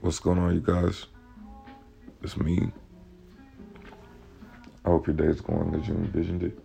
What's 0.00 0.18
going 0.18 0.38
on, 0.38 0.54
you 0.54 0.60
guys? 0.60 1.06
It's 2.22 2.36
me. 2.36 2.70
I 4.84 4.88
hope 4.88 5.06
your 5.06 5.16
day 5.16 5.24
is 5.24 5.40
going 5.40 5.74
as 5.74 5.88
you 5.88 5.94
envisioned 5.94 6.42
it. 6.42 6.58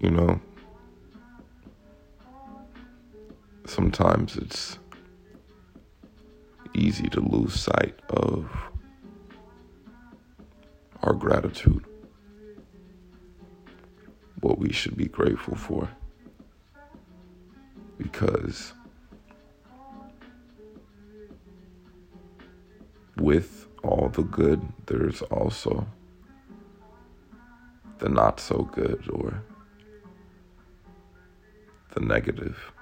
You 0.00 0.10
know, 0.10 0.40
sometimes 3.64 4.36
it's 4.36 4.78
easy 6.74 7.08
to 7.08 7.20
lose 7.20 7.54
sight 7.58 7.98
of 8.10 8.50
our 11.02 11.14
gratitude, 11.14 11.86
what 14.40 14.58
we 14.58 14.72
should 14.72 14.96
be 14.96 15.06
grateful 15.06 15.54
for 15.54 15.88
because 18.14 18.72
with 23.16 23.66
all 23.82 24.08
the 24.08 24.22
good, 24.22 24.62
there's 24.86 25.22
also 25.22 25.86
the 27.98 28.08
not 28.08 28.38
so 28.38 28.68
good 28.72 29.08
or 29.12 29.42
the 31.94 32.00
negative. 32.00 32.72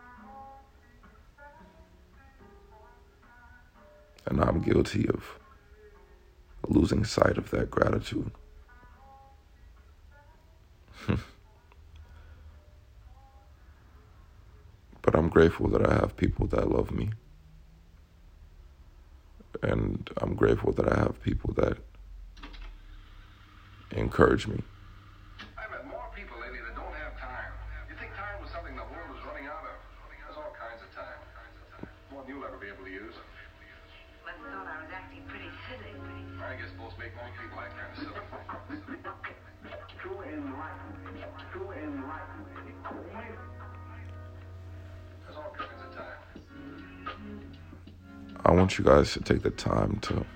And 4.27 4.41
I'm 4.41 4.61
guilty 4.61 5.09
of 5.09 5.25
losing 6.69 7.05
sight 7.05 7.39
of 7.39 7.51
that 7.51 7.71
gratitude. 7.71 8.31
But 15.13 15.19
I'm 15.19 15.29
grateful 15.29 15.69
that 15.69 15.87
I 15.87 15.93
have 15.93 16.17
people 16.17 16.47
that 16.47 16.71
love 16.71 16.91
me. 16.91 17.11
And 19.63 20.09
I'm 20.17 20.35
grateful 20.35 20.73
that 20.73 20.91
I 20.91 20.97
have 21.01 21.23
people 21.23 21.53
that 21.55 21.77
encourage 23.91 24.47
me. 24.49 24.63
I've 25.61 25.71
met 25.71 25.87
more 25.87 26.09
people 26.17 26.41
lately 26.41 26.65
that 26.65 26.75
don't 26.75 26.97
have 26.97 27.13
time. 27.21 27.53
You 27.93 27.97
think 28.01 28.17
time 28.17 28.41
was 28.41 28.49
something 28.57 28.73
the 28.73 28.89
world 28.89 29.13
was 29.13 29.21
running 29.29 29.45
out 29.53 29.69
of? 29.69 29.77
There's 30.09 30.41
all 30.41 30.57
kinds 30.57 30.81
of 30.81 30.89
time. 30.97 31.21
More 32.09 32.25
than 32.25 32.33
you'll 32.33 32.49
ever 32.49 32.57
be 32.57 32.73
able 32.73 32.89
to 32.89 32.91
use. 32.91 33.13
Must 34.25 34.41
have 34.41 34.49
thought 34.49 34.65
I 34.65 34.81
was 34.81 34.93
acting 34.97 35.29
pretty 35.29 35.53
silly. 35.69 35.93
I 36.41 36.57
guess 36.57 36.73
most 36.81 36.97
make 36.97 37.13
most 37.21 37.37
people 37.37 37.61
act 37.61 37.77
kind 37.77 37.93
of 37.93 38.01
silly. 38.01 38.17
True 40.01 40.25
enlightenment, 40.25 41.37
true 41.53 41.69
enlightenment, 41.69 43.52
I 48.53 48.55
want 48.55 48.77
you 48.77 48.85
guys 48.85 49.15
to 49.15 49.21
take 49.21 49.41
the 49.41 49.51
time 49.51 49.99
to 50.03 50.27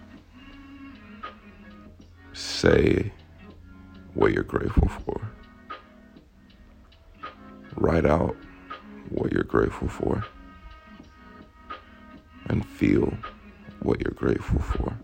say 2.33 3.13
what 4.15 4.33
you're 4.33 4.43
grateful 4.43 4.89
for. 4.89 5.21
Write 7.75 8.07
out 8.07 8.35
what 9.11 9.35
you're 9.35 9.43
grateful 9.43 9.89
for. 9.89 10.25
And 12.47 12.65
feel 12.65 13.13
what 13.81 14.01
you're 14.01 14.15
grateful 14.15 14.61
for. 14.61 14.97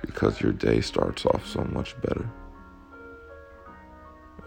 Because 0.00 0.40
your 0.40 0.52
day 0.52 0.80
starts 0.80 1.26
off 1.26 1.46
so 1.46 1.64
much 1.64 2.00
better. 2.00 2.26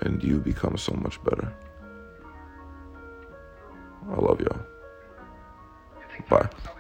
And 0.02 0.23
you 0.23 0.40
become 0.40 0.75
so 0.75 0.94
much 0.94 1.23
better. 1.23 1.53
I 4.12 4.16
love 4.20 4.40
y'all. 4.42 4.59
Bye. 6.30 6.38
time 6.40 6.50
was 6.54 6.64
something 6.64 6.73